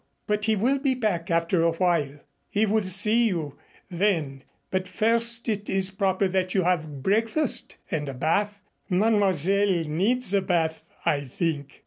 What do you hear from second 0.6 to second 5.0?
be back after a while. He will see you, then, but